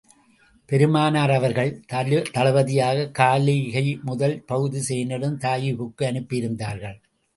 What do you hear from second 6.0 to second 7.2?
அனுப்பியிருந்தார்கள்.